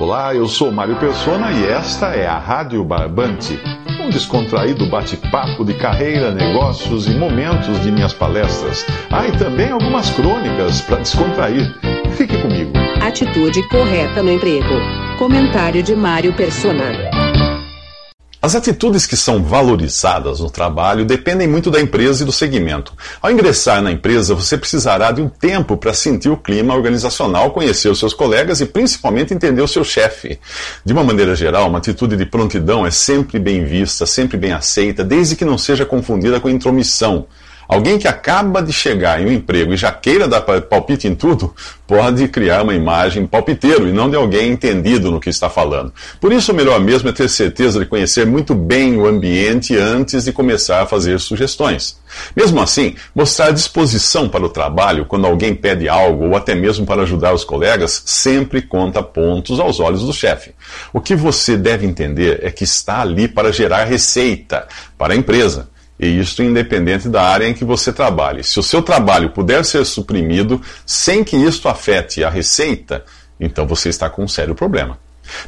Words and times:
Olá, 0.00 0.34
eu 0.34 0.48
sou 0.48 0.72
Mário 0.72 0.96
Persona 0.96 1.52
e 1.52 1.66
esta 1.66 2.06
é 2.14 2.26
a 2.26 2.38
Rádio 2.38 2.82
Barbante, 2.82 3.60
um 4.02 4.08
descontraído 4.08 4.86
bate-papo 4.86 5.62
de 5.62 5.74
carreira, 5.74 6.30
negócios 6.30 7.06
e 7.06 7.10
momentos 7.10 7.78
de 7.82 7.92
minhas 7.92 8.14
palestras. 8.14 8.86
Ah, 9.10 9.28
e 9.28 9.32
também 9.32 9.68
algumas 9.68 10.08
crônicas 10.08 10.80
para 10.80 11.00
descontrair. 11.00 11.78
Fique 12.16 12.40
comigo. 12.40 12.72
Atitude 13.02 13.62
correta 13.68 14.22
no 14.22 14.32
emprego. 14.32 14.80
Comentário 15.18 15.82
de 15.82 15.94
Mário 15.94 16.32
Persona. 16.32 17.09
As 18.42 18.54
atitudes 18.54 19.04
que 19.04 19.18
são 19.18 19.42
valorizadas 19.42 20.40
no 20.40 20.50
trabalho 20.50 21.04
dependem 21.04 21.46
muito 21.46 21.70
da 21.70 21.78
empresa 21.78 22.22
e 22.22 22.26
do 22.26 22.32
segmento. 22.32 22.94
Ao 23.20 23.30
ingressar 23.30 23.82
na 23.82 23.92
empresa, 23.92 24.34
você 24.34 24.56
precisará 24.56 25.12
de 25.12 25.20
um 25.20 25.28
tempo 25.28 25.76
para 25.76 25.92
sentir 25.92 26.30
o 26.30 26.38
clima 26.38 26.74
organizacional, 26.74 27.50
conhecer 27.50 27.90
os 27.90 27.98
seus 27.98 28.14
colegas 28.14 28.62
e 28.62 28.66
principalmente 28.66 29.34
entender 29.34 29.60
o 29.60 29.68
seu 29.68 29.84
chefe. 29.84 30.40
De 30.82 30.92
uma 30.94 31.04
maneira 31.04 31.36
geral, 31.36 31.68
uma 31.68 31.76
atitude 31.76 32.16
de 32.16 32.24
prontidão 32.24 32.86
é 32.86 32.90
sempre 32.90 33.38
bem 33.38 33.62
vista, 33.62 34.06
sempre 34.06 34.38
bem 34.38 34.52
aceita, 34.52 35.04
desde 35.04 35.36
que 35.36 35.44
não 35.44 35.58
seja 35.58 35.84
confundida 35.84 36.40
com 36.40 36.48
intromissão. 36.48 37.26
Alguém 37.70 38.00
que 38.00 38.08
acaba 38.08 38.60
de 38.60 38.72
chegar 38.72 39.22
em 39.22 39.26
um 39.26 39.32
emprego 39.32 39.72
e 39.72 39.76
já 39.76 39.92
queira 39.92 40.26
dar 40.26 40.40
palpite 40.40 41.06
em 41.06 41.14
tudo, 41.14 41.54
pode 41.86 42.26
criar 42.26 42.64
uma 42.64 42.74
imagem 42.74 43.24
palpiteiro 43.24 43.86
e 43.86 43.92
não 43.92 44.10
de 44.10 44.16
alguém 44.16 44.50
entendido 44.50 45.08
no 45.08 45.20
que 45.20 45.30
está 45.30 45.48
falando. 45.48 45.92
Por 46.20 46.32
isso, 46.32 46.50
o 46.50 46.54
melhor 46.54 46.80
mesmo 46.80 47.10
é 47.10 47.12
ter 47.12 47.28
certeza 47.28 47.78
de 47.78 47.86
conhecer 47.86 48.26
muito 48.26 48.56
bem 48.56 48.96
o 48.96 49.06
ambiente 49.06 49.76
antes 49.76 50.24
de 50.24 50.32
começar 50.32 50.82
a 50.82 50.86
fazer 50.86 51.20
sugestões. 51.20 51.96
Mesmo 52.34 52.60
assim, 52.60 52.96
mostrar 53.14 53.52
disposição 53.52 54.28
para 54.28 54.44
o 54.44 54.48
trabalho 54.48 55.06
quando 55.06 55.28
alguém 55.28 55.54
pede 55.54 55.88
algo 55.88 56.26
ou 56.26 56.36
até 56.36 56.56
mesmo 56.56 56.84
para 56.84 57.02
ajudar 57.02 57.32
os 57.32 57.44
colegas 57.44 58.02
sempre 58.04 58.62
conta 58.62 59.00
pontos 59.00 59.60
aos 59.60 59.78
olhos 59.78 60.02
do 60.02 60.12
chefe. 60.12 60.56
O 60.92 61.00
que 61.00 61.14
você 61.14 61.56
deve 61.56 61.86
entender 61.86 62.40
é 62.42 62.50
que 62.50 62.64
está 62.64 63.00
ali 63.00 63.28
para 63.28 63.52
gerar 63.52 63.84
receita 63.84 64.66
para 64.98 65.14
a 65.14 65.16
empresa 65.16 65.69
e 66.00 66.18
isso 66.18 66.42
independente 66.42 67.08
da 67.08 67.22
área 67.22 67.46
em 67.46 67.52
que 67.52 67.64
você 67.64 67.92
trabalhe. 67.92 68.42
Se 68.42 68.58
o 68.58 68.62
seu 68.62 68.80
trabalho 68.80 69.30
puder 69.30 69.64
ser 69.66 69.84
suprimido 69.84 70.60
sem 70.86 71.22
que 71.22 71.36
isto 71.36 71.68
afete 71.68 72.24
a 72.24 72.30
receita, 72.30 73.04
então 73.38 73.66
você 73.66 73.90
está 73.90 74.08
com 74.08 74.24
um 74.24 74.28
sério 74.28 74.54
problema. 74.54 74.98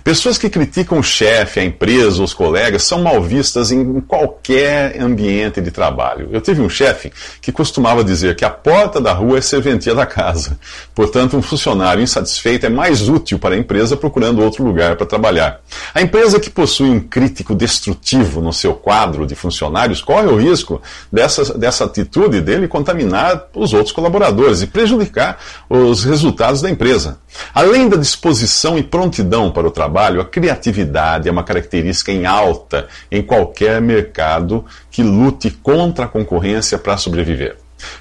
Pessoas 0.02 0.38
que 0.38 0.48
criticam 0.48 0.98
o 0.98 1.02
chefe, 1.02 1.60
a 1.60 1.64
empresa, 1.64 2.22
os 2.22 2.34
colegas, 2.34 2.82
são 2.82 3.02
mal 3.02 3.22
vistas 3.22 3.70
em 3.70 4.00
qualquer 4.00 5.00
ambiente 5.00 5.60
de 5.60 5.70
trabalho. 5.70 6.28
Eu 6.32 6.40
tive 6.40 6.60
um 6.60 6.68
chefe 6.68 7.12
que 7.40 7.52
costumava 7.52 8.04
dizer 8.04 8.36
que 8.36 8.44
a 8.44 8.50
porta 8.50 9.00
da 9.00 9.12
rua 9.12 9.38
é 9.38 9.40
serventia 9.40 9.94
da 9.94 10.06
casa. 10.06 10.58
Portanto, 10.94 11.36
um 11.36 11.42
funcionário 11.42 12.02
insatisfeito 12.02 12.66
é 12.66 12.68
mais 12.68 13.08
útil 13.08 13.38
para 13.38 13.54
a 13.54 13.58
empresa 13.58 13.96
procurando 13.96 14.42
outro 14.42 14.64
lugar 14.64 14.96
para 14.96 15.06
trabalhar. 15.06 15.60
A 15.94 16.00
empresa 16.00 16.40
que 16.40 16.50
possui 16.50 16.88
um 16.88 17.00
crítico 17.00 17.54
destrutivo 17.54 18.40
no 18.40 18.52
seu 18.52 18.74
quadro 18.74 19.26
de 19.26 19.34
funcionários 19.34 20.00
corre 20.00 20.26
o 20.26 20.36
risco 20.36 20.80
dessa, 21.10 21.56
dessa 21.56 21.84
atitude 21.84 22.40
dele 22.40 22.68
contaminar 22.68 23.48
os 23.54 23.72
outros 23.72 23.92
colaboradores 23.92 24.62
e 24.62 24.66
prejudicar 24.66 25.38
os 25.68 26.04
resultados 26.04 26.62
da 26.62 26.70
empresa. 26.70 27.18
Além 27.54 27.88
da 27.88 27.96
disposição 27.96 28.78
e 28.78 28.82
prontidão 28.82 29.50
para 29.50 29.66
o 29.66 29.70
trabalho, 29.72 30.20
a 30.20 30.24
criatividade 30.24 31.28
é 31.28 31.32
uma 31.32 31.42
característica 31.42 32.12
em 32.12 32.26
alta 32.26 32.86
em 33.10 33.22
qualquer 33.22 33.80
mercado 33.80 34.64
que 34.90 35.02
lute 35.02 35.50
contra 35.50 36.04
a 36.04 36.08
concorrência 36.08 36.78
para 36.78 36.96
sobreviver. 36.96 37.56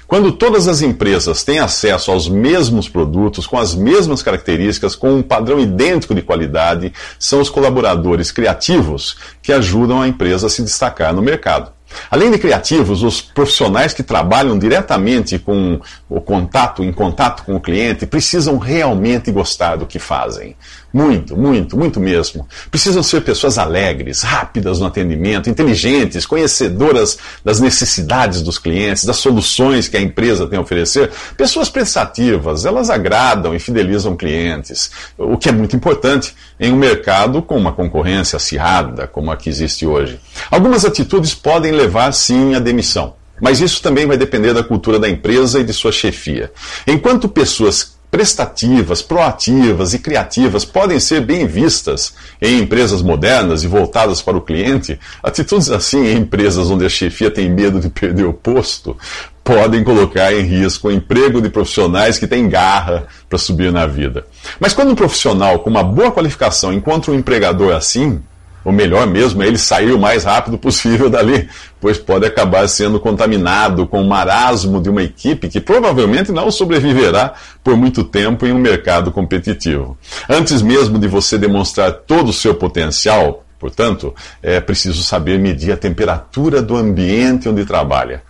Quando 0.06 0.32
todas 0.32 0.68
as 0.68 0.82
empresas 0.82 1.42
têm 1.42 1.58
acesso 1.58 2.10
aos 2.10 2.28
mesmos 2.28 2.88
produtos, 2.88 3.46
com 3.46 3.58
as 3.58 3.74
mesmas 3.74 4.22
características, 4.22 4.94
com 4.94 5.14
um 5.14 5.22
padrão 5.22 5.58
idêntico 5.58 6.14
de 6.14 6.22
qualidade, 6.22 6.92
são 7.18 7.40
os 7.40 7.50
colaboradores 7.50 8.30
criativos 8.30 9.16
que 9.42 9.52
ajudam 9.52 10.00
a 10.00 10.08
empresa 10.08 10.46
a 10.46 10.50
se 10.50 10.62
destacar 10.62 11.12
no 11.14 11.22
mercado. 11.22 11.72
Além 12.10 12.30
de 12.30 12.38
criativos, 12.38 13.02
os 13.02 13.20
profissionais 13.20 13.92
que 13.92 14.02
trabalham 14.02 14.58
diretamente 14.58 15.38
com 15.38 15.80
o 16.08 16.20
contato, 16.20 16.82
em 16.82 16.92
contato 16.92 17.44
com 17.44 17.54
o 17.54 17.60
cliente, 17.60 18.06
precisam 18.06 18.58
realmente 18.58 19.30
gostar 19.30 19.76
do 19.76 19.86
que 19.86 19.98
fazem. 19.98 20.56
Muito, 20.92 21.34
muito, 21.36 21.76
muito 21.76 21.98
mesmo. 21.98 22.46
Precisam 22.70 23.02
ser 23.02 23.22
pessoas 23.22 23.56
alegres, 23.56 24.22
rápidas 24.22 24.78
no 24.78 24.86
atendimento, 24.86 25.48
inteligentes, 25.48 26.26
conhecedoras 26.26 27.18
das 27.42 27.60
necessidades 27.60 28.42
dos 28.42 28.58
clientes, 28.58 29.04
das 29.04 29.16
soluções 29.16 29.88
que 29.88 29.96
a 29.96 30.00
empresa 30.00 30.46
tem 30.46 30.58
a 30.58 30.62
oferecer. 30.62 31.10
Pessoas 31.36 31.70
prestativas, 31.70 32.66
elas 32.66 32.90
agradam 32.90 33.54
e 33.54 33.58
fidelizam 33.58 34.14
clientes, 34.14 34.90
o 35.16 35.38
que 35.38 35.48
é 35.48 35.52
muito 35.52 35.74
importante 35.74 36.34
em 36.60 36.72
um 36.72 36.76
mercado 36.76 37.40
com 37.40 37.56
uma 37.56 37.72
concorrência 37.72 38.36
acirrada 38.36 39.06
como 39.06 39.30
a 39.30 39.36
que 39.36 39.48
existe 39.48 39.86
hoje. 39.86 40.20
Algumas 40.50 40.84
atitudes 40.84 41.34
podem 41.34 41.72
levar 41.82 42.12
sim 42.12 42.54
à 42.54 42.58
demissão. 42.58 43.14
Mas 43.40 43.60
isso 43.60 43.82
também 43.82 44.06
vai 44.06 44.16
depender 44.16 44.52
da 44.54 44.62
cultura 44.62 44.98
da 44.98 45.08
empresa 45.08 45.60
e 45.60 45.64
de 45.64 45.72
sua 45.72 45.90
chefia. 45.90 46.52
Enquanto 46.86 47.28
pessoas 47.28 47.96
prestativas, 48.08 49.00
proativas 49.00 49.94
e 49.94 49.98
criativas 49.98 50.66
podem 50.66 51.00
ser 51.00 51.22
bem 51.22 51.46
vistas 51.46 52.12
em 52.42 52.60
empresas 52.60 53.00
modernas 53.00 53.64
e 53.64 53.66
voltadas 53.66 54.20
para 54.20 54.36
o 54.36 54.40
cliente, 54.42 55.00
atitudes 55.22 55.70
assim 55.70 56.06
em 56.06 56.18
empresas 56.18 56.70
onde 56.70 56.84
a 56.84 56.90
chefia 56.90 57.30
tem 57.30 57.50
medo 57.50 57.80
de 57.80 57.88
perder 57.88 58.26
o 58.26 58.34
posto 58.34 58.96
podem 59.42 59.82
colocar 59.82 60.32
em 60.32 60.42
risco 60.42 60.88
o 60.88 60.92
emprego 60.92 61.40
de 61.40 61.48
profissionais 61.48 62.18
que 62.18 62.26
têm 62.26 62.48
garra 62.48 63.06
para 63.28 63.38
subir 63.38 63.72
na 63.72 63.86
vida. 63.86 64.24
Mas 64.60 64.72
quando 64.72 64.92
um 64.92 64.94
profissional 64.94 65.58
com 65.60 65.70
uma 65.70 65.82
boa 65.82 66.12
qualificação 66.12 66.72
encontra 66.72 67.10
um 67.10 67.14
empregador 67.14 67.74
assim, 67.74 68.20
o 68.64 68.72
melhor 68.72 69.06
mesmo 69.06 69.42
é 69.42 69.46
ele 69.46 69.58
sair 69.58 69.92
o 69.92 69.98
mais 69.98 70.24
rápido 70.24 70.56
possível 70.56 71.10
dali, 71.10 71.48
pois 71.80 71.98
pode 71.98 72.26
acabar 72.26 72.68
sendo 72.68 73.00
contaminado 73.00 73.86
com 73.86 74.00
o 74.00 74.08
marasmo 74.08 74.80
de 74.80 74.88
uma 74.88 75.02
equipe 75.02 75.48
que 75.48 75.60
provavelmente 75.60 76.32
não 76.32 76.50
sobreviverá 76.50 77.34
por 77.62 77.76
muito 77.76 78.04
tempo 78.04 78.46
em 78.46 78.52
um 78.52 78.58
mercado 78.58 79.10
competitivo. 79.10 79.96
Antes 80.28 80.62
mesmo 80.62 80.98
de 80.98 81.08
você 81.08 81.36
demonstrar 81.36 81.92
todo 81.92 82.28
o 82.28 82.32
seu 82.32 82.54
potencial, 82.54 83.44
portanto, 83.58 84.14
é 84.42 84.60
preciso 84.60 85.02
saber 85.02 85.38
medir 85.38 85.72
a 85.72 85.76
temperatura 85.76 86.62
do 86.62 86.76
ambiente 86.76 87.48
onde 87.48 87.64
trabalha. 87.64 88.22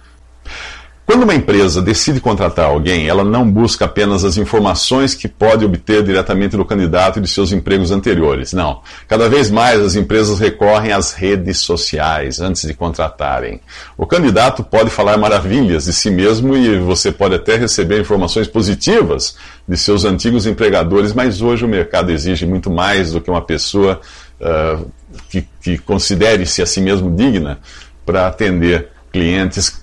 Quando 1.04 1.25
uma 1.25 1.34
empresa 1.34 1.82
decide 1.82 2.20
contratar 2.20 2.66
alguém, 2.66 3.08
ela 3.08 3.25
não 3.25 3.50
busca 3.50 3.87
apenas 3.87 4.25
as 4.25 4.37
informações 4.37 5.14
que 5.14 5.26
pode 5.26 5.64
obter 5.64 6.02
diretamente 6.04 6.56
do 6.56 6.64
candidato 6.64 7.19
e 7.19 7.22
de 7.22 7.28
seus 7.28 7.50
empregos 7.50 7.90
anteriores. 7.90 8.52
Não. 8.52 8.81
Cada 9.08 9.28
vez 9.28 9.50
mais 9.50 9.81
as 9.81 9.96
empresas 9.96 10.38
recorrem 10.38 10.93
às 10.93 11.12
redes 11.12 11.58
sociais 11.58 12.40
antes 12.40 12.62
de 12.62 12.72
contratarem. 12.72 13.60
O 13.99 14.06
candidato 14.06 14.62
pode 14.62 14.90
falar 14.90 15.19
maravilhas 15.19 15.87
de 15.87 15.93
si 15.93 16.08
mesmo 16.08 16.56
e 16.56 16.78
você 16.78 17.10
pode 17.10 17.34
até 17.34 17.56
receber 17.56 18.00
informações 18.00 18.46
positivas 18.46 19.37
de 19.66 19.76
seus 19.76 20.05
antigos 20.05 20.46
empregadores, 20.46 21.12
mas 21.12 21.43
hoje 21.43 21.64
o 21.64 21.69
mercado 21.69 22.12
exige 22.12 22.46
muito 22.46 22.70
mais 22.70 23.10
do 23.12 23.20
que 23.20 23.31
uma 23.31 23.43
pessoa 23.43 24.00
uh, 24.40 24.88
que, 25.28 25.46
que 25.60 25.78
considere-se 25.78 26.62
a 26.62 26.66
si 26.66 26.81
mesmo 26.81 27.14
digna 27.14 27.58
para 28.06 28.28
atender 28.28 28.88
clientes 29.12 29.81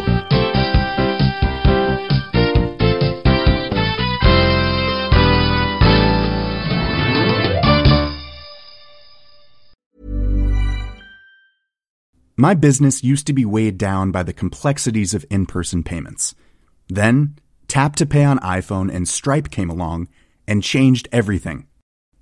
My 12.37 12.55
business 12.55 13.05
used 13.05 13.27
to 13.27 13.33
be 13.33 13.45
weighed 13.45 13.79
down 13.79 14.11
by 14.11 14.23
the 14.25 14.33
complexities 14.33 15.15
of 15.15 15.25
in 15.31 15.47
person 15.47 15.83
payments. 15.83 16.35
Then, 16.89 17.37
Tap 17.69 17.95
to 17.97 18.07
Pay 18.07 18.25
on 18.25 18.39
iPhone 18.41 18.93
and 18.93 19.07
Stripe 19.07 19.51
came 19.51 19.71
along 19.71 20.09
and 20.49 20.63
changed 20.63 21.09
everything. 21.13 21.67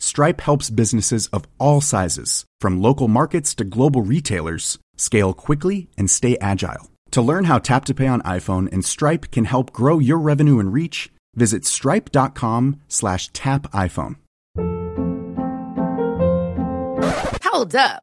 Stripe 0.00 0.40
helps 0.40 0.70
businesses 0.70 1.28
of 1.28 1.46
all 1.58 1.80
sizes, 1.80 2.44
from 2.58 2.82
local 2.82 3.06
markets 3.06 3.54
to 3.56 3.64
global 3.64 4.02
retailers, 4.02 4.78
scale 4.96 5.32
quickly 5.32 5.88
and 5.96 6.10
stay 6.10 6.36
agile. 6.40 6.90
To 7.12 7.22
learn 7.22 7.44
how 7.44 7.58
Tap 7.58 7.84
to 7.84 7.94
Pay 7.94 8.06
on 8.06 8.22
iPhone 8.22 8.72
and 8.72 8.84
Stripe 8.84 9.30
can 9.30 9.44
help 9.44 9.72
grow 9.72 9.98
your 9.98 10.18
revenue 10.18 10.58
and 10.58 10.72
reach, 10.72 11.12
visit 11.34 11.64
stripe.com 11.64 12.80
slash 12.88 13.28
tap 13.32 13.70
iPhone. 13.72 14.16
Hold 17.44 17.76
up. 17.76 18.02